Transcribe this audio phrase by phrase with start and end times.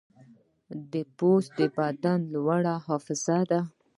[1.17, 3.59] پوست د بدن لوی محافظ دی.